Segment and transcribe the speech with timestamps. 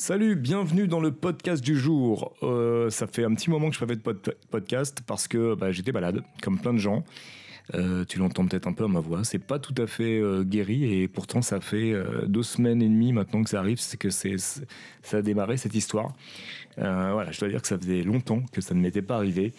[0.00, 2.34] Salut, bienvenue dans le podcast du jour.
[2.42, 4.00] Euh, ça fait un petit moment que je fais de
[4.50, 7.04] podcast parce que bah, j'étais malade, comme plein de gens.
[7.74, 9.24] Euh, tu l'entends peut-être un peu à ma voix.
[9.24, 11.92] C'est pas tout à fait euh, guéri et pourtant ça fait
[12.26, 14.38] deux semaines et demie maintenant que ça arrive, c'est que ça
[15.12, 16.14] a démarré cette histoire.
[16.78, 19.52] voilà, je dois dire que ça faisait longtemps que ça ne m'était pas arrivé.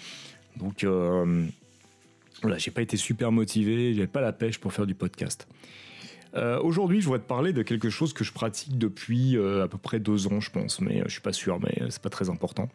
[0.58, 0.84] Donc
[2.42, 5.48] voilà, j'ai pas été super motivé, j'avais pas la pêche pour faire du podcast.
[6.36, 9.68] Euh, aujourd'hui, je voudrais te parler de quelque chose que je pratique depuis euh, à
[9.68, 12.10] peu près deux ans, je pense, mais euh, je suis pas sûr, mais c'est pas
[12.10, 12.70] très important.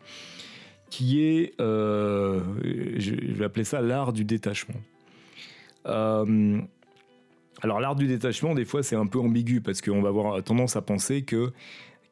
[0.91, 4.80] Qui est, je vais appeler ça l'art du détachement.
[5.84, 6.60] alors
[7.80, 10.82] l'art du détachement, des fois, c'est un peu ambigu parce qu'on va avoir tendance à
[10.82, 11.52] penser que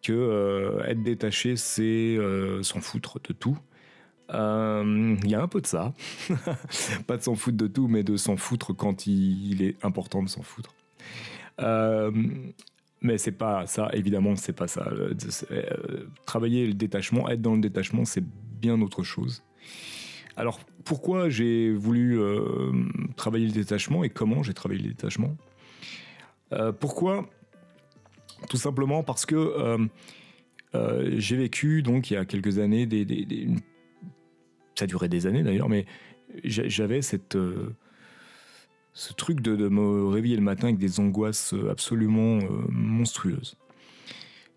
[0.08, 2.18] être détaché, c'est
[2.62, 3.56] s'en foutre de tout.
[4.30, 5.92] Il y a un peu de ça.
[7.06, 10.28] pas de s'en foutre de tout, mais de s'en foutre quand il est important de
[10.28, 10.74] s'en foutre.
[11.60, 12.10] Euh,
[13.00, 14.88] mais c'est pas ça, évidemment, c'est pas ça.
[14.90, 15.14] Euh,
[15.50, 18.24] euh, travailler le détachement, être dans le détachement, c'est
[18.60, 19.42] bien autre chose.
[20.36, 22.18] Alors, pourquoi j'ai voulu
[23.14, 25.36] travailler le détachement et comment j'ai travaillé le détachement?
[26.80, 27.28] Pourquoi?
[28.48, 29.78] Tout simplement parce que
[31.16, 33.48] j'ai vécu, donc, il y a quelques années, des,
[34.74, 35.86] ça durait des années d'ailleurs, mais
[36.42, 37.38] j'avais cette
[38.94, 43.56] ce truc de, me réveiller le matin avec des angoisses euh, absolument euh, monstrueuses,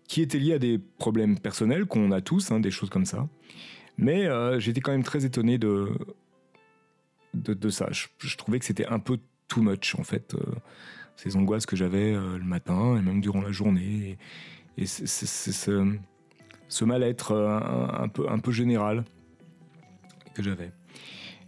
[0.06, 3.28] qui étaient liées à des problèmes personnels qu'on a tous, hein, des choses comme ça.
[3.98, 5.90] Mais euh, j'étais quand même très étonné de,
[7.34, 7.88] de, ça.
[7.90, 10.36] Je, trouvais que c'était un peu too much, en fait,
[11.16, 14.18] ces angoisses que j'avais le matin et même durant la journée.
[14.76, 19.04] Et, ce mal-être un, peu, un peu général
[20.34, 20.70] que j'avais.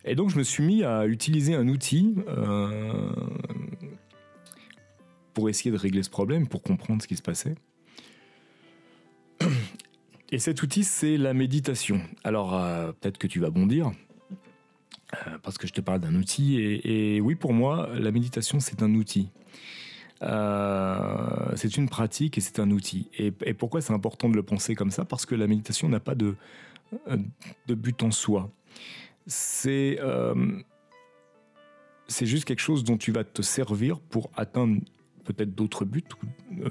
[0.04, 3.12] Et donc je me suis mis à utiliser un outil euh,
[5.34, 7.54] pour essayer de régler ce problème, pour comprendre ce qui se passait.
[10.32, 12.00] Et cet outil, c'est la méditation.
[12.24, 13.90] Alors euh, peut-être que tu vas bondir,
[15.14, 16.58] euh, parce que je te parle d'un outil.
[16.60, 19.28] Et, oui, pour moi, la méditation, c'est un outil.
[20.20, 23.10] c'est une pratique et c'est un outil.
[23.18, 25.04] Et, pourquoi c'est important de le penser comme ça?
[25.04, 26.36] Parce que la méditation n'a pas de
[27.68, 28.50] but en soi
[29.26, 30.34] c'est euh,
[32.08, 34.80] c'est juste quelque chose dont tu vas te servir pour atteindre
[35.24, 36.02] peut-être d'autres buts,
[36.58, 36.68] euh,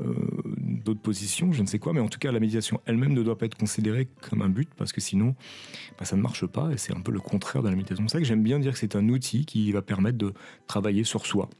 [0.00, 0.14] euh,
[0.58, 3.36] d'autres positions, je ne sais quoi, mais en tout cas la méditation elle-même ne doit
[3.36, 5.34] pas être considérée comme un but parce que sinon
[5.98, 8.06] bah, ça ne marche pas et c'est un peu le contraire de la méditation.
[8.08, 10.32] C'est ça que j'aime bien dire que c'est un outil qui va permettre de
[10.66, 11.50] travailler sur soi.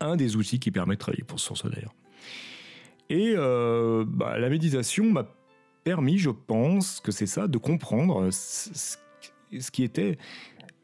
[0.00, 1.94] Un des outils qui permet de travailler pour sur soi d'ailleurs.
[3.10, 5.28] Et bah, la méditation m'a
[5.84, 8.96] permis, je pense que c'est ça, de comprendre ce
[9.60, 10.18] ce qui était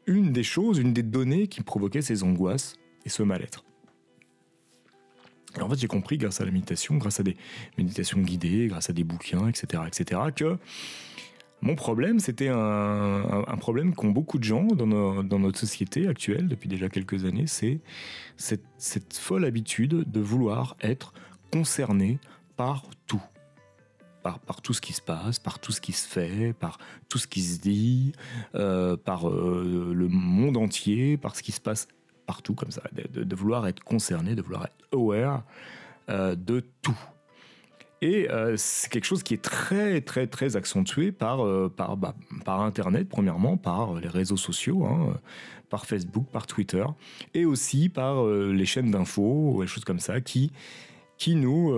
[0.05, 3.63] une des choses, une des données qui provoquait ces angoisses et ce mal-être.
[5.59, 7.37] en fait, j'ai compris grâce à la méditation, grâce à des
[7.77, 10.57] méditations guidées, grâce à des bouquins, etc., etc., que
[11.61, 16.87] mon problème, c'était un, problème qu'ont beaucoup de gens dans, notre société actuelle depuis déjà
[16.87, 17.81] quelques années, c'est
[18.37, 21.13] cette folle habitude de vouloir être
[21.51, 22.19] concerné
[22.55, 23.21] par tout
[24.21, 27.27] par, tout ce qui se passe, par tout ce qui se fait, par tout ce
[27.27, 28.13] qui se dit,
[28.55, 31.87] euh, par euh, le monde entier, par ce qui se passe
[32.25, 35.43] partout comme ça, de, vouloir être concerné, de vouloir être aware
[36.09, 36.99] euh, de tout.
[38.01, 41.39] Et c'est quelque chose qui est très très très accentué par
[41.71, 42.15] par, bah,
[42.45, 45.19] par Internet premièrement, par les réseaux sociaux, hein,
[45.69, 46.85] par Facebook, par Twitter,
[47.33, 50.53] et aussi par les chaînes d'infos, des choses comme ça, qui
[51.17, 51.73] qui nous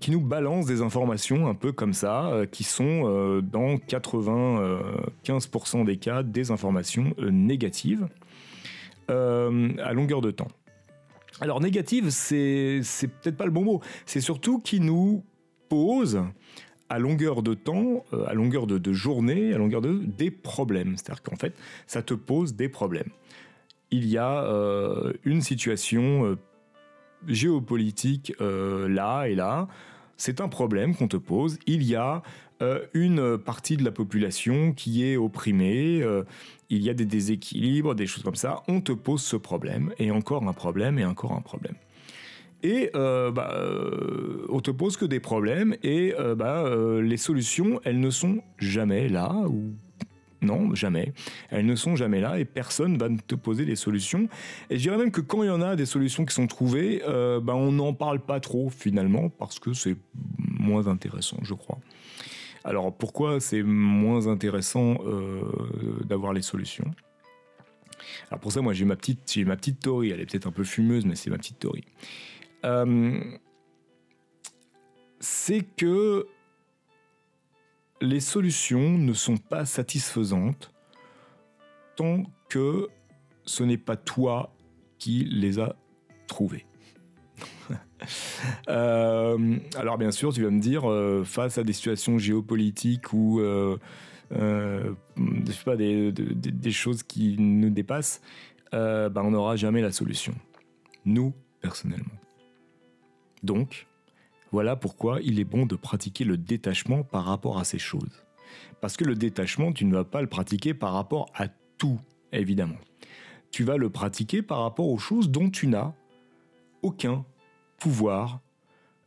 [0.00, 5.84] qui nous balance des informations un peu comme ça, euh, qui sont euh, dans 95%
[5.84, 8.08] des cas des informations euh, négatives
[9.10, 10.48] à longueur de temps.
[11.40, 12.82] Alors négative, c'est
[13.22, 15.24] peut-être pas le bon mot, c'est surtout qui nous
[15.70, 16.22] pose
[16.90, 20.98] à longueur de temps, à longueur de, journée, à longueur de des problèmes.
[20.98, 21.54] C'est-à-dire qu'en fait,
[21.86, 23.08] ça te pose des problèmes.
[23.90, 24.46] Il y a
[25.24, 26.36] une situation
[27.26, 29.68] géopolitique euh, là et là,
[30.16, 31.58] c'est un problème qu'on te pose.
[31.66, 32.22] Il y a
[32.60, 36.24] euh, une partie de la population qui est opprimée, euh,
[36.70, 38.62] il y a des déséquilibres, des choses comme ça.
[38.68, 41.74] On te pose ce problème, et encore un problème, et encore un problème.
[42.64, 43.54] Et bah,
[44.48, 46.68] on te pose que des problèmes, et bah,
[47.00, 49.74] les solutions, elles ne sont jamais là, ou
[50.40, 51.12] non, jamais.
[51.50, 54.28] Elles ne sont jamais là et personne va te poser des solutions.
[54.70, 57.02] Et je dirais même que quand il y en a des solutions qui sont trouvées,
[57.06, 59.96] euh, ben on n'en parle pas trop finalement parce que c'est
[60.36, 61.78] moins intéressant, je crois.
[62.64, 65.42] Alors pourquoi c'est moins intéressant euh,
[66.04, 66.90] d'avoir les solutions?
[68.30, 70.10] Alors pour ça, moi j'ai ma petite, j'ai ma petite théorie.
[70.10, 71.84] Elle est peut-être un peu fumeuse, mais c'est ma petite théorie.
[72.64, 73.20] Euh,
[75.20, 76.26] c'est que
[78.00, 80.72] les solutions ne sont pas satisfaisantes
[81.96, 82.88] tant que
[83.44, 84.54] ce n'est pas toi
[84.98, 85.74] qui les as
[86.26, 86.66] trouvées.
[88.68, 93.40] Euh, alors bien sûr, tu vas me dire, euh, face à des situations géopolitiques ou
[93.40, 93.76] euh,
[95.16, 98.20] des, choses qui nous dépassent,
[98.70, 100.32] bah, on n'aura jamais la solution.
[101.04, 102.14] Nous, personnellement.
[103.42, 103.88] Donc,
[104.52, 108.24] voilà pourquoi il est bon de pratiquer le détachement par rapport à ces choses.
[108.80, 112.00] Parce que le détachement, tu ne vas pas le pratiquer par rapport à tout,
[112.32, 112.78] évidemment.
[113.50, 115.92] Tu vas le pratiquer par rapport aux choses dont tu n'as
[116.82, 117.24] aucun
[117.78, 118.40] pouvoir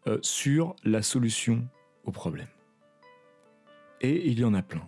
[0.07, 1.67] euh, sur la solution
[2.03, 2.47] au problème.
[4.01, 4.87] Et il y en a plein.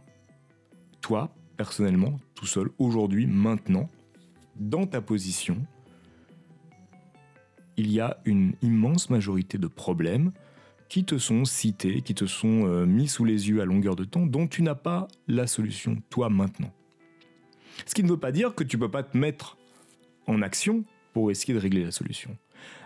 [1.02, 3.90] Toi, personnellement, tout seul, aujourd'hui, maintenant,
[4.56, 5.66] dans ta position,
[7.78, 10.32] il y a une immense majorité de problèmes
[10.94, 14.04] qui te sont cités, qui te sont euh, mis sous les yeux à longueur de
[14.04, 16.72] temps, dont tu n'as pas la solution, toi, maintenant.
[17.88, 19.58] Ce qui ne veut pas dire que tu ne peux pas te mettre
[20.28, 22.38] en action pour essayer de régler la solution.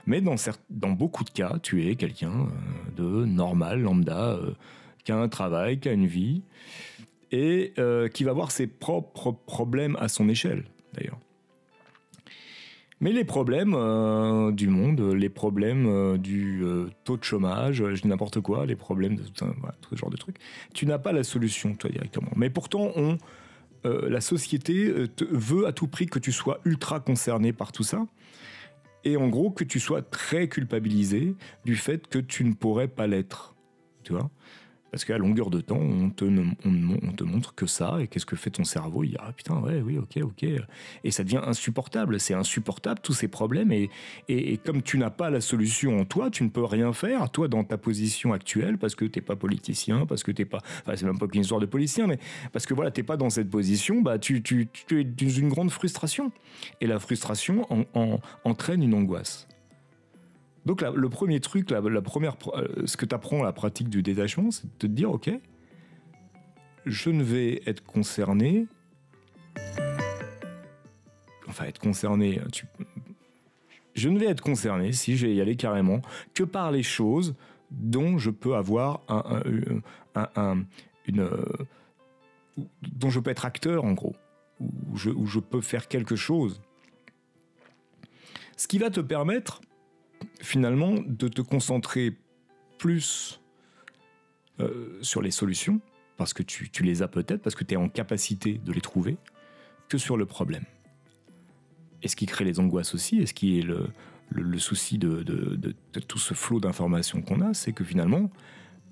[0.05, 0.37] Mais dans,
[0.93, 4.53] beaucoup de cas, tu es quelqu'un euh, de normal, lambda, euh,
[5.03, 6.43] qui a un travail, qui a une vie,
[7.33, 7.73] et
[8.13, 10.63] qui va avoir ses propres problèmes à son échelle,
[10.93, 11.19] d'ailleurs.
[12.99, 18.07] Mais les problèmes euh, du monde, les problèmes euh, du euh, taux de chômage, je
[18.07, 19.45] n'importe quoi, les problèmes de tout,
[19.91, 20.37] ce genre de trucs,
[20.73, 22.31] tu n'as pas la solution toi directement.
[22.35, 23.17] Mais pourtant, on,
[23.83, 24.93] la société
[25.31, 28.05] veut à tout prix que tu sois ultra concerné par tout ça.
[29.05, 33.07] Et en gros, que tu sois très culpabilisé du fait que tu ne pourrais pas
[33.07, 33.55] l'être.
[34.03, 34.29] Tu vois?
[34.91, 38.49] Parce qu'à longueur de temps, on te, te montre que ça, et qu'est-ce que fait
[38.49, 39.03] ton cerveau?
[39.03, 40.45] Il dit Ah putain, ouais, oui, ok, ok.
[41.03, 42.19] Et ça devient insupportable.
[42.19, 43.71] C'est insupportable, tous ces problèmes.
[43.71, 43.89] Et,
[44.65, 47.63] comme tu n'as pas la solution en toi, tu ne peux rien faire, toi, dans
[47.63, 50.59] ta position actuelle, parce que tu n'es pas politicien, parce que tu n'es pas.
[50.81, 52.19] Enfin, c'est même pas qu'une histoire de politicien, mais
[52.53, 55.29] parce que voilà, tu n'es pas dans cette position, bah, tu, tu, tu es dans
[55.29, 56.31] une grande frustration.
[56.81, 57.65] Et la frustration
[58.43, 59.47] entraîne une angoisse.
[60.67, 64.03] Donc le premier truc, la, première, euh, ce que tu apprends à la pratique du
[64.03, 65.31] détachement, c'est de te dire, ok,
[66.85, 68.67] je ne vais être concerné,
[71.47, 72.41] enfin être concerné,
[73.95, 76.01] je ne vais être concerné, si je vais y aller carrément,
[76.33, 77.33] que par les choses
[77.71, 80.65] dont je peux avoir un,
[81.05, 81.29] une,
[82.91, 84.17] dont je peux être acteur en gros,
[84.59, 86.61] où je peux faire quelque chose.
[88.57, 89.61] Ce qui va te permettre
[90.41, 92.17] finalement de te concentrer
[92.77, 93.41] plus
[94.59, 95.81] euh, sur les solutions,
[96.17, 99.17] parce que tu, les as peut-être, parce que tu es en capacité de les trouver,
[99.87, 100.65] que sur le problème.
[102.01, 103.89] Et ce qui crée les angoisses aussi, et ce qui est le,
[104.57, 105.23] souci de,
[106.07, 108.31] tout ce flot d'informations qu'on a, c'est que finalement,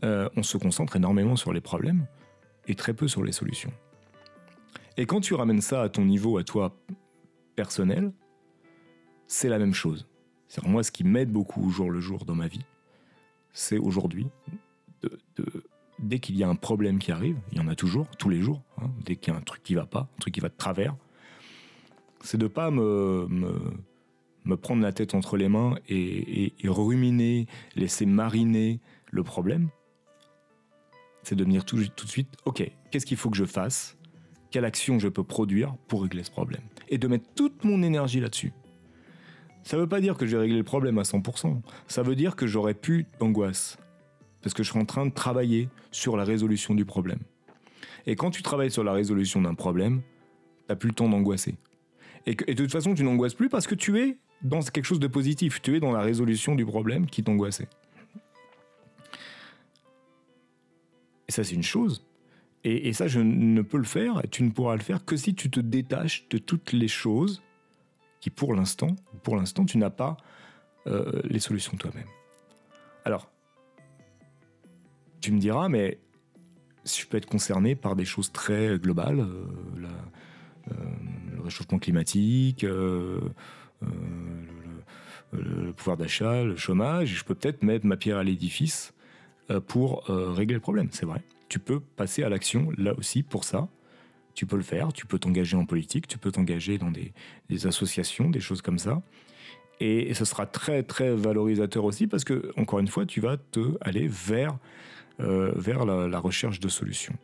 [0.03, 2.05] euh, on se concentre énormément sur les problèmes
[2.67, 3.73] et très peu sur les solutions.
[4.97, 6.77] Et quand tu ramènes ça à ton niveau, à toi
[7.55, 8.11] personnel,
[9.27, 10.07] c'est la même chose.
[10.63, 12.65] Moi ce qui m'aide beaucoup au jour le jour dans ma vie,
[13.51, 14.27] c'est aujourd'hui,
[15.99, 18.41] dès qu'il y a un problème qui arrive, il y en a toujours, tous les
[18.41, 20.49] jours, hein, dès qu'il y a un truc qui va pas, un truc qui va
[20.49, 20.95] de travers,
[22.21, 23.27] c'est de pas me,
[24.43, 28.79] me, prendre la tête entre les mains et, ruminer, laisser mariner
[29.11, 29.69] le problème.
[31.23, 33.97] C'est de venir tout, tout de suite, ok, qu'est-ce qu'il faut que je fasse?
[34.51, 36.61] Quelle action je peux produire pour régler ce problème?
[36.89, 38.53] Et de mettre toute mon énergie là-dessus.
[39.65, 41.59] Ça ne veut pas dire que j'ai réglé le problème à 100%.
[41.87, 43.77] Ça veut dire que j'aurais plus d'angoisse.
[44.43, 47.17] Parce que je suis en train de travailler sur la résolution du problème.
[48.05, 51.55] Et quand tu travailles sur la résolution d'un problème, tu n'as plus le temps d'angoisser.
[52.27, 55.07] Et, de toute façon, tu n'angoisses plus parce que tu es dans quelque chose de
[55.07, 55.59] positif.
[55.63, 57.67] Tu es dans la résolution du problème qui t'angoissait.
[61.27, 62.05] Et ça, c'est une chose.
[62.63, 65.17] Et, et, ça, je ne peux le faire, et tu ne pourras le faire que
[65.17, 67.41] si tu te détaches de toutes les choses
[68.25, 70.17] qui pour l'instant, pour l'instant, tu n'as pas
[70.87, 72.07] euh, les solutions toi-même.
[73.03, 73.29] Alors,
[75.21, 75.99] tu me diras, mais
[76.85, 79.45] si je peux être concerné par des choses très globales, euh,
[80.71, 80.73] euh,
[81.35, 83.21] le réchauffement climatique, le,
[85.77, 88.95] pouvoir d'achat, le chômage, je peux peut-être mettre ma pierre à l'édifice
[89.67, 91.21] pour régler le problème, c'est vrai.
[91.47, 93.67] Tu peux passer à l'action là aussi pour ça
[94.35, 97.13] tu peux le faire, tu peux t'engager en politique, tu peux t'engager dans des,
[97.65, 99.01] associations, des choses comme ça.
[99.79, 103.77] Et, ce sera très très valorisateur aussi parce que, encore une fois, tu vas te
[103.81, 104.57] aller vers,
[105.21, 107.15] euh, vers la, recherche de solutions.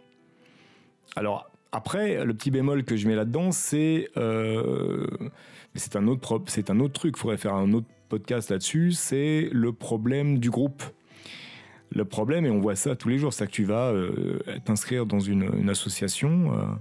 [1.16, 5.08] Alors, après, le petit bémol que je mets là-dedans, c'est euh,
[5.76, 9.72] c'est un, c'est un autre truc, il faudrait faire un autre podcast là-dessus, c'est le
[9.72, 10.84] problème du groupe.
[11.92, 13.94] Le problème, et on voit ça tous les jours, c'est que tu vas
[14.66, 16.80] t'inscrire dans une, association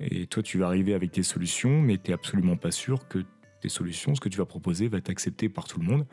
[0.00, 3.18] et toi tu vas arriver avec tes solutions, mais tu n'es absolument pas sûr que
[3.60, 6.06] tes solutions, ce que tu vas proposer, va être accepté par tout le monde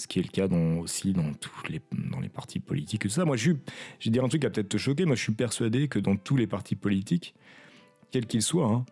[0.00, 3.08] ce qui est le cas dans, aussi dans, tous les, dans les partis politiques et
[3.08, 3.24] tout ça.
[3.24, 3.52] Moi, je,
[3.98, 6.16] je dire un truc qui va peut-être te choquer, moi je suis persuadé que dans
[6.16, 7.34] tous les partis politiques,
[8.10, 8.84] quels qu'ils soient, hein,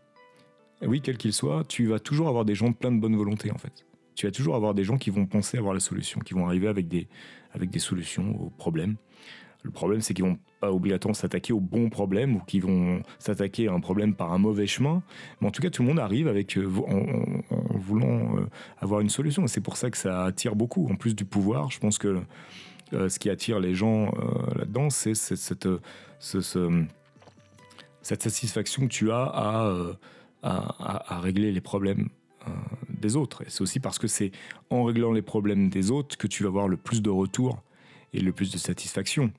[0.82, 3.58] oui, quels qu'ils soient, tu vas toujours avoir des gens plein de bonne volonté en
[3.58, 3.84] fait.
[4.18, 6.66] Tu vas toujours avoir des gens qui vont penser avoir la solution, qui vont arriver
[6.66, 7.06] avec des,
[7.52, 8.96] avec des solutions aux problèmes.
[9.62, 13.68] Le problème, c'est qu'ils vont pas obligatoirement s'attaquer au bon problème ou qu'ils vont s'attaquer
[13.68, 15.04] à un problème par un mauvais chemin.
[15.40, 18.48] Mais en tout cas, tout le monde arrive avec euh, en, voulant euh,
[18.80, 19.44] avoir une solution.
[19.44, 20.88] Et c'est pour ça que ça attire beaucoup.
[20.90, 22.20] En plus du pouvoir, je pense que
[22.94, 24.12] euh, ce qui attire les gens
[24.56, 25.68] là-dedans, c'est cette,
[26.18, 26.58] cette
[28.02, 29.96] satisfaction que tu as
[30.42, 32.08] à, régler les problèmes
[33.00, 33.42] des autres.
[33.48, 34.32] C'est aussi parce que c'est
[34.70, 37.62] en réglant les problèmes des autres que tu vas avoir le plus de retour
[38.12, 39.32] et le plus de satisfaction.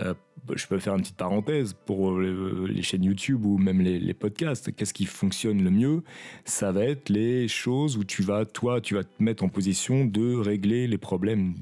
[0.00, 0.14] Euh,
[0.54, 4.74] je peux faire une petite parenthèse pour euh, les chaînes YouTube ou même les, podcasts.
[4.74, 6.02] Qu'est-ce qui fonctionne le mieux?
[6.44, 10.04] Ça va être les choses où tu vas, toi, tu vas te mettre en position
[10.04, 11.54] de régler les problèmes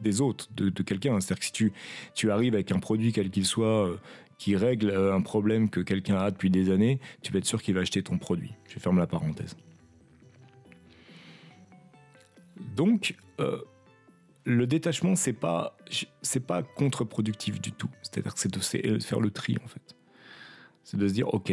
[0.00, 1.18] des autres, de, quelqu'un.
[1.20, 1.72] C'est-à-dire que si
[2.14, 3.96] tu, arrives avec un produit quel qu'il soit euh,
[4.38, 7.74] qui règle un problème que quelqu'un a depuis des années, tu peux être sûr qu'il
[7.74, 8.52] va acheter ton produit.
[8.68, 9.56] Je ferme la parenthèse.
[12.76, 13.16] Donc,
[14.44, 15.76] le détachement, c'est pas,
[16.22, 17.90] c'est pas contre-productif du tout.
[18.02, 19.96] C'est-à-dire que c'est de faire le tri, en fait.
[20.84, 21.52] C'est de se dire, ok,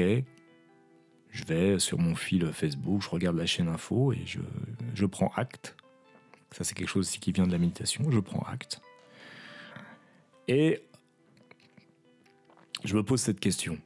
[1.30, 4.40] je vais sur mon fil Facebook, je regarde la chaîne info et je,
[4.96, 5.76] je prends acte.
[6.52, 8.10] Ça, c'est quelque chose aussi qui vient de la méditation.
[8.10, 8.82] Je prends acte.
[10.48, 10.82] Et
[12.84, 13.78] je me pose cette question.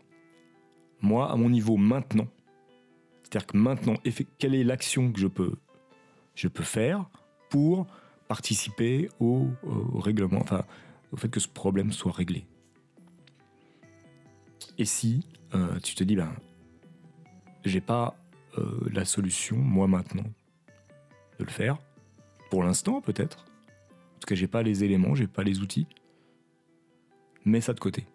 [1.01, 2.27] Moi, à mon niveau maintenant,
[3.23, 3.95] c'est-à-dire que maintenant,
[4.37, 5.55] quelle est l'action que je peux,
[6.35, 7.09] je peux faire
[7.49, 7.87] pour
[8.27, 9.47] participer au,
[9.95, 10.63] règlement, enfin,
[11.11, 12.45] au fait que ce problème soit réglé.
[14.77, 16.33] Et si euh, tu te dis, ben,
[17.65, 18.15] j'ai pas
[18.57, 20.25] euh, la solution, moi maintenant,
[21.39, 21.77] de le faire,
[22.49, 23.45] pour l'instant peut-être,
[24.15, 25.87] en tout cas j'ai pas les éléments, j'ai pas les outils,
[27.45, 28.05] mets ça de côté.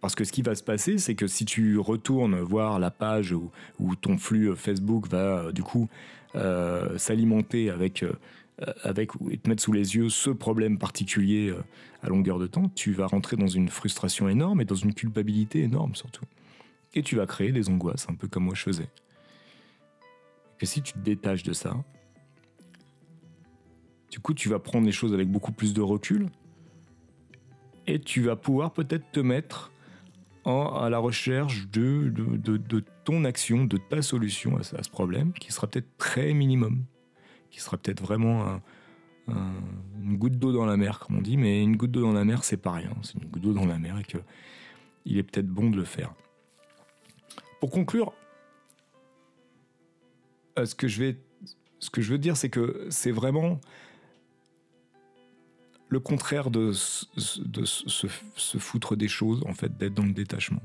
[0.00, 3.32] Parce que ce qui va se passer, c'est que si tu retournes voir la page
[3.32, 5.88] où, ton flux Facebook va du coup
[6.34, 11.62] euh, s'alimenter avec euh, avec et te mettre sous les yeux ce problème particulier euh,
[12.02, 15.60] à longueur de temps, tu vas rentrer dans une frustration énorme et dans une culpabilité
[15.60, 16.24] énorme surtout.
[16.94, 18.88] Et tu vas créer des angoisses, un peu comme moi je faisais.
[20.58, 21.74] Que si tu te détaches de ça,
[24.10, 26.28] du coup tu vas prendre les choses avec beaucoup plus de recul
[27.86, 29.69] et tu vas pouvoir peut-être te mettre
[30.50, 35.66] à la recherche de, de, ton action, de ta solution à ce problème, qui sera
[35.66, 36.84] peut-être très minimum
[37.50, 38.60] qui sera peut-être vraiment
[39.28, 42.24] une goutte d'eau dans la mer, comme on dit, mais une goutte d'eau dans la
[42.24, 42.90] mer, c'est pas rien.
[43.02, 44.18] C'est une goutte d'eau dans la mer et que
[45.04, 46.14] il est peut-être bon de le faire.
[47.60, 48.12] Pour conclure,
[50.58, 51.16] euh, ce que je vais,
[51.78, 53.60] ce que je veux dire, c'est que c'est vraiment
[55.90, 58.06] le contraire de, se,
[58.58, 60.62] foutre des choses, en fait, d'être dans le détachement.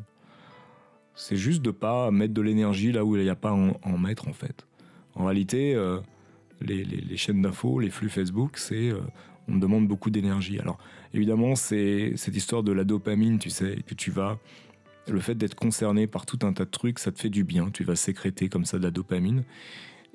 [1.15, 4.27] C'est juste de pas mettre de l'énergie là où il n'y a pas en, mettre,
[4.27, 4.65] en fait.
[5.15, 5.99] En réalité, euh,
[6.61, 8.99] les, chaînes d'infos, les flux Facebook, c'est euh,
[9.47, 10.59] on demande beaucoup d'énergie.
[10.59, 10.77] Alors
[11.13, 14.37] évidemment, c'est cette histoire de la dopamine, tu sais, que tu vas
[15.07, 17.69] le fait d'être concerné par tout un tas de trucs, ça te fait du bien.
[17.71, 19.43] Tu vas sécréter comme ça de la dopamine.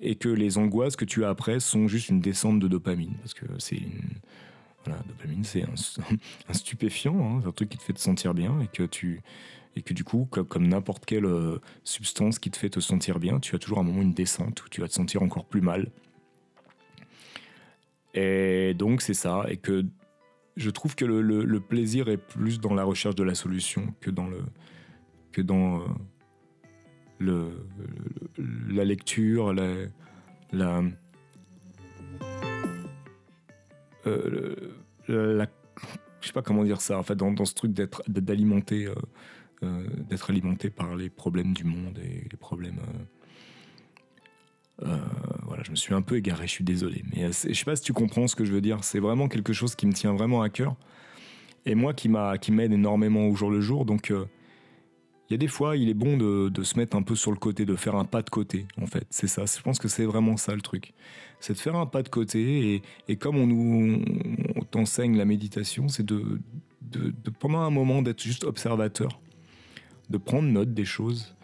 [0.03, 3.15] Et que les angoisses que tu as après sont juste une descente de dopamine.
[3.19, 4.01] Parce que c'est une.
[4.85, 8.61] Voilà, dopamine, c'est un, stupéfiant, hein, un truc qui te fait te sentir bien.
[8.61, 9.21] Et que, tu,
[9.77, 13.41] et que du coup, comme, n'importe quelle euh, substance qui te fait te sentir bien,
[13.41, 15.91] tu as toujours un moment une descente où tu vas te sentir encore plus mal.
[18.15, 19.85] Et donc c'est ça, et que
[20.57, 24.27] je trouve que le, plaisir est plus dans la recherche de la solution que dans
[24.27, 24.43] le
[25.31, 25.85] que dans euh,
[27.19, 27.67] le,
[28.69, 29.75] la lecture, la,
[30.51, 30.83] la,
[34.07, 34.75] euh,
[35.09, 35.47] la,
[36.21, 38.89] je sais pas comment dire ça, en dans, ce truc d'être d'alimenter,
[39.63, 42.81] euh, d'être alimenté par les problèmes du monde et les problèmes
[44.83, 44.97] euh,
[45.47, 47.03] voilà, je me suis un peu égaré, je suis désolé.
[47.13, 48.83] Mais euh, je sais pas si tu comprends ce que je veux dire.
[48.83, 50.75] C'est vraiment quelque chose qui me tient vraiment à cœur.
[51.67, 53.85] Et moi qui m'aide énormément au jour le jour.
[53.85, 54.25] Donc euh,
[55.31, 57.37] il y a des fois, il est bon de, se mettre un peu sur le
[57.37, 59.07] côté, de faire un pas de côté, en fait.
[59.11, 59.45] C'est ça.
[59.47, 60.93] Je pense que c'est vraiment ça le truc.
[61.39, 62.83] C'est de faire un pas de côté.
[63.07, 64.03] Et, comme on nous
[64.73, 66.41] t'enseigne la méditation, c'est de,
[67.39, 69.21] pendant un moment d'être juste observateur,
[70.11, 71.37] de prendre note des choses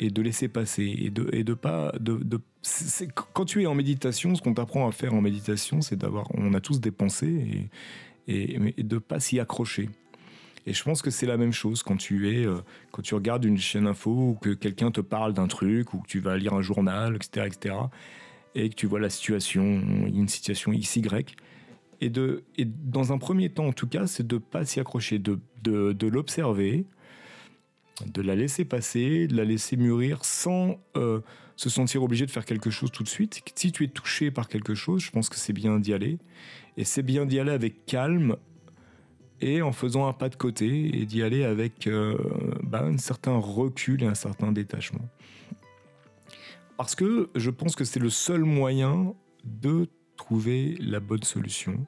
[0.00, 2.18] et de laisser passer et de, et de pas de,
[3.34, 6.52] quand tu es en méditation ce qu'on t'apprend à faire en méditation c'est d'avoir on
[6.52, 7.68] a tous des pensées
[8.26, 9.88] et, de de pas s'y accrocher.
[10.66, 13.44] Et je pense que c'est la même chose quand tu es, euh, quand tu regardes
[13.44, 16.54] une chaîne info ou que quelqu'un te parle d'un truc ou que tu vas lire
[16.54, 17.74] un journal, etc., etc.,
[18.54, 21.02] et que tu vois la situation, une situation XY.
[22.00, 25.18] Et, de, et dans un premier temps, en tout cas, c'est de pas s'y accrocher,
[25.18, 26.86] de, de, de l'observer,
[28.06, 31.20] de la laisser passer, de la laisser mûrir sans euh,
[31.56, 33.42] se sentir obligé de faire quelque chose tout de suite.
[33.54, 36.18] Si tu es touché par quelque chose, je pense que c'est bien d'y aller.
[36.76, 38.36] Et c'est bien d'y aller avec calme
[39.44, 42.16] et en faisant un pas de côté et d'y aller avec euh,
[42.62, 45.06] bah, un certain recul et un certain détachement.
[46.78, 49.86] Parce que je pense que c'est le seul moyen de
[50.16, 51.86] trouver la bonne solution.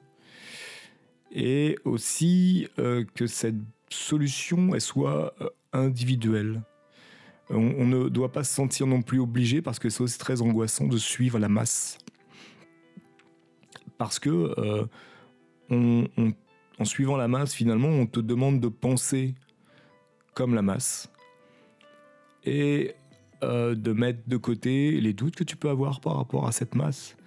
[1.31, 3.55] Et aussi euh, que cette
[3.89, 5.33] solution elle soit
[5.73, 6.61] individuelle.
[7.49, 10.85] On, ne doit pas se sentir non plus obligé parce que c'est aussi très angoissant
[10.85, 11.97] de suivre la masse.
[13.97, 14.53] Parce que
[15.69, 16.07] euh,
[16.79, 19.35] en suivant la masse, finalement, on te demande de penser
[20.33, 21.11] comme la masse
[22.43, 22.93] et
[23.43, 26.75] euh, de mettre de côté les doutes que tu peux avoir par rapport à cette
[26.75, 27.17] masse.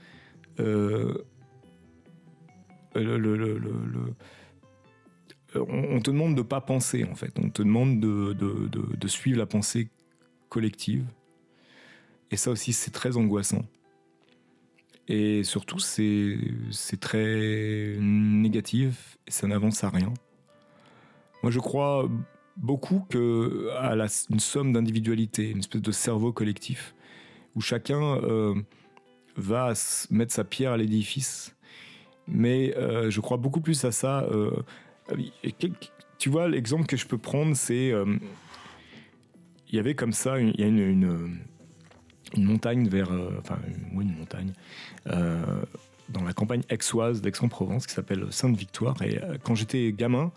[0.60, 1.24] Euh,
[2.94, 3.00] on
[6.00, 9.90] te demande de ne pas penser en fait, on te demande de suivre la pensée
[10.48, 11.06] collective.
[12.30, 13.62] Et ça aussi, c'est très angoissant.
[15.12, 16.38] Et surtout, c'est
[17.00, 20.12] très négatif ça n'avance à rien.
[21.42, 22.08] Moi, je crois
[22.56, 23.94] beaucoup que à
[24.30, 26.94] une somme d'individualité, une espèce de cerveau collectif,
[27.56, 28.54] où chacun euh,
[29.36, 29.72] va
[30.10, 31.56] mettre sa pierre à l'édifice.
[32.28, 34.22] Mais euh, je crois beaucoup plus à ça.
[34.30, 34.50] Euh,
[36.18, 37.92] tu vois, l'exemple que je peux prendre, c'est
[39.68, 41.40] il y avait comme ça, il y a une,
[42.36, 43.58] montagne vers, euh, enfin,
[43.94, 44.52] oui, une montagne,
[45.08, 45.62] euh,
[46.08, 49.00] dans la campagne aixoise d'Aix-en-Provence qui s'appelle Sainte-Victoire.
[49.02, 50.32] Et euh, quand j'étais gamin,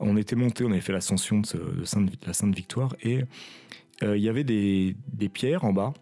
[0.00, 3.22] on était monté, on avait fait l'ascension de, Sainte, la Sainte-Victoire et
[4.00, 5.92] il y avait des, des, pierres en bas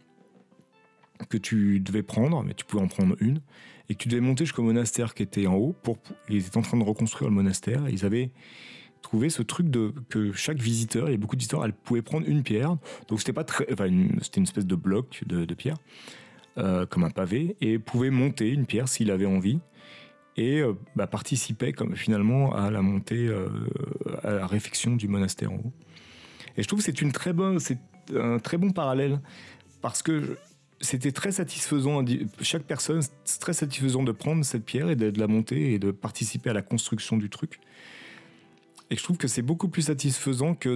[1.31, 3.41] que tu devais prendre, mais tu pouvais en prendre une,
[3.89, 5.75] et que tu devais monter jusqu'au monastère qui était en haut.
[5.83, 5.97] Pour,
[6.29, 7.89] ils étaient en train de reconstruire le monastère.
[7.89, 8.33] ils avaient
[9.03, 12.27] trouver ce truc de que chaque visiteur, il y a beaucoup d'histoires, elle pouvait prendre
[12.29, 12.77] une pierre.
[13.09, 13.89] Donc c'était pas très, enfin,
[14.21, 15.77] c'était une espèce de bloc de, pierre,
[16.59, 19.61] euh, comme un pavé, et pouvait monter une pierre s'il avait envie
[20.37, 23.49] et euh, bah, participait comme finalement à la montée, euh,
[24.23, 25.73] à la réfection du monastère en haut.
[26.57, 27.79] Et je trouve que c'est une très bonne, c'est
[28.15, 29.21] un très bon parallèle
[29.83, 30.37] parce que
[30.81, 32.05] c'était très satisfaisant.
[32.41, 35.91] Chaque personne, c'est très satisfaisant de prendre cette pierre et de la monter et de
[35.91, 37.61] participer à la construction du truc.
[38.91, 40.75] Et je trouve que c'est beaucoup plus satisfaisant que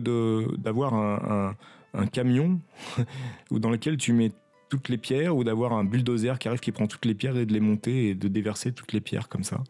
[0.57, 1.57] d'avoir un,
[1.95, 2.61] un, camion
[3.51, 4.33] dans lequel tu mets
[4.69, 7.47] toutes les pierres ou d'avoir un bulldozer qui arrive qui prend toutes les pierres et
[7.47, 9.63] de les monter et de déverser toutes les pierres comme ça.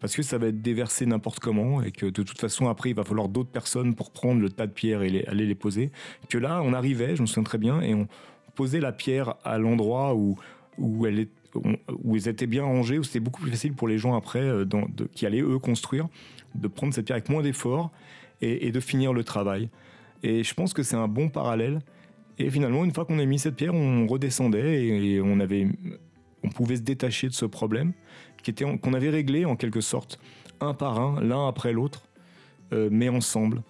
[0.00, 2.96] Parce que ça va être déversé n'importe comment et que de toute façon après il
[2.96, 5.90] va falloir d'autres personnes pour prendre le tas de pierres et aller les poser.
[6.28, 8.06] Que là on arrivait, je me souviens très bien, et on
[8.54, 10.36] posait la pierre à l'endroit où,
[10.78, 11.30] où elle est,
[12.04, 14.64] où ils étaient bien rangés, où c'était beaucoup plus facile pour les gens après euh,
[14.64, 16.08] dans, qui allaient eux construire
[16.54, 17.90] de prendre cette pierre avec moins d'efforts
[18.40, 19.68] et, de finir le travail.
[20.22, 21.80] Et je pense que c'est un bon parallèle.
[22.38, 25.66] Et finalement, une fois qu'on a mis cette pierre, on redescendait et, on, avait,
[26.44, 27.92] on pouvait se détacher de ce problème
[28.42, 30.20] qui était qu'on avait réglé en quelque sorte,
[30.60, 32.04] un par un, l'un après l'autre,
[32.72, 33.62] euh, mais ensemble.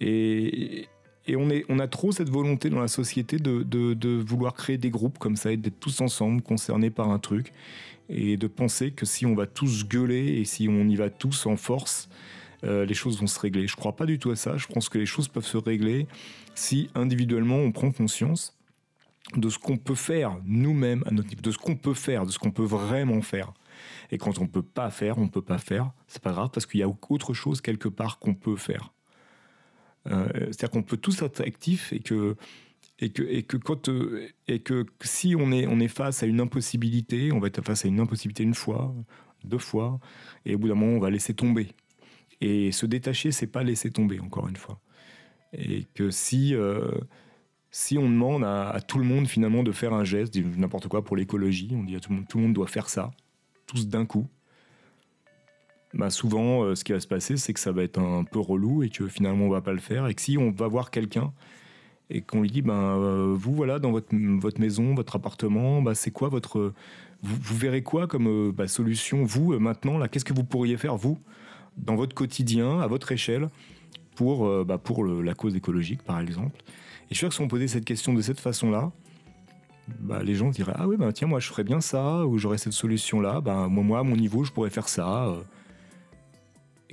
[0.00, 0.86] Et,
[1.26, 5.36] et on, a trop cette volonté dans la société de, vouloir créer des groupes comme
[5.36, 7.52] ça et d'être tous ensemble, concernés par un truc
[8.08, 11.46] et de penser que si on va tous gueuler et si on y va tous
[11.46, 12.08] en force,
[12.64, 13.66] euh, les choses vont se régler.
[13.66, 14.56] Je crois pas du tout à ça.
[14.56, 16.06] Je pense que les choses peuvent se régler
[16.54, 18.56] si individuellement on prend conscience
[19.34, 22.30] de ce qu'on peut faire nous-mêmes à notre niveau, de ce qu'on peut faire, de
[22.30, 23.52] ce qu'on peut vraiment faire.
[24.12, 25.90] Et quand on ne peut pas faire, on ne peut pas faire.
[26.06, 28.92] C'est pas grave parce qu'il y a autre chose quelque part qu'on peut faire.
[30.06, 32.36] Euh, c'est-à-dire qu'on peut tous être actifs et que
[32.98, 36.26] et que, et que, quand, euh, et que si on est, on est face à
[36.26, 38.94] une impossibilité, on va être face à une impossibilité une fois,
[39.44, 40.00] deux fois,
[40.44, 41.68] et au bout d'un moment, on va laisser tomber.
[42.40, 44.80] Et se détacher, c'est pas laisser tomber, encore une fois.
[45.52, 46.90] Et que si, euh,
[47.70, 51.16] si on demande à, tout le monde finalement de faire un geste, n'importe quoi pour
[51.16, 53.10] l'écologie, on dit à tout le monde, tout le monde doit faire ça,
[53.66, 54.26] tous d'un coup.
[55.96, 58.38] Bah souvent, euh, ce qui va se passer, c'est que ça va être un peu
[58.38, 60.06] relou et que finalement on va pas le faire.
[60.08, 61.32] Et que si on va voir quelqu'un
[62.10, 66.10] et qu'on lui dit ben vous voilà dans votre, votre maison, votre appartement, bah, c'est
[66.10, 66.74] quoi votre
[67.22, 70.06] vous, verrez quoi comme euh, bah, solution vous maintenant là?
[70.06, 71.18] Qu'est-ce que vous pourriez faire vous
[71.78, 73.48] dans votre quotidien à votre échelle
[74.16, 76.60] pour bah, pour la cause écologique par exemple?
[77.08, 78.92] Et je suis sûr que si on posait cette question de cette façon-là,
[80.00, 82.58] bah, les gens diraient ah oui ben tiens moi je ferais bien ça ou j'aurais
[82.58, 85.34] cette solution là, ben moi moi à mon niveau je pourrais faire ça.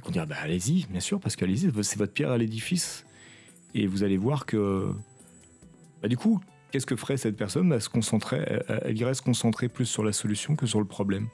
[0.03, 3.05] Qu'on dirait bah, allez-y, bien sûr, parce qu'allez-y, c'est votre pierre à l'édifice.
[3.73, 4.93] Et vous allez voir que,
[6.01, 6.39] bah, du coup,
[6.71, 7.71] qu'est-ce que ferait cette personne?
[7.71, 11.27] Elle, se concentrer, elle, irait se concentrer plus sur la solution que sur le problème.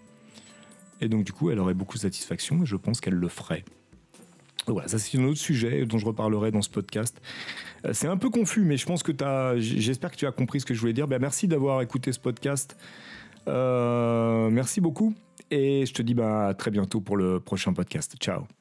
[1.02, 3.64] Et donc, du coup, elle aurait beaucoup de satisfaction et je pense qu'elle le ferait.
[4.68, 7.20] Voilà, ça c'est un autre sujet dont je reparlerai dans ce podcast.
[7.86, 9.62] Euh, c'est un peu confus, mais je pense que tu.
[9.62, 11.08] J'espère que tu as compris ce que je voulais dire.
[11.08, 12.78] Ben, merci d'avoir écouté ce podcast.
[13.48, 15.16] Euh, merci beaucoup.
[15.52, 18.16] Et je te dis bah, à très bientôt pour le prochain podcast.
[18.20, 18.59] Ciao.